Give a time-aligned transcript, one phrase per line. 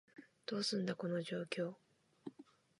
[0.47, 1.75] どうすんだ、この状況？